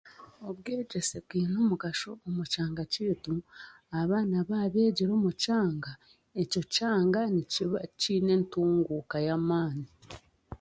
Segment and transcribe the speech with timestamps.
[0.49, 3.35] Obwegyesa bwiine omugasho omu'kyanga kyeitu
[3.99, 5.91] abaana b'abegyire omu kyanga,
[6.41, 9.87] ekyo kyanga nikiba kyeine entunguuka yamaani.